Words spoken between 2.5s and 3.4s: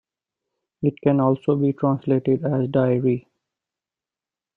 "Diary".